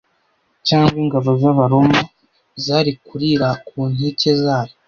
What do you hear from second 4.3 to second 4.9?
zayo